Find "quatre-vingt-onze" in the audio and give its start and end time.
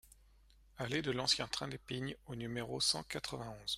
3.03-3.69